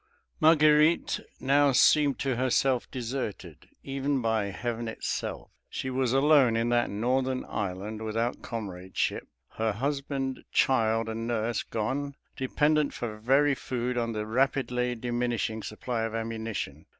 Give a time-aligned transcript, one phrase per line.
[0.39, 6.89] Marguerite now seemed to herself deserted, even by Heaven itself; she was alone in that
[6.89, 9.27] northern island without comradeship;
[9.59, 16.01] her husband, child, and nurse gone; dependent for very food on the rapidly diminishing supply
[16.01, 16.87] of ammunition.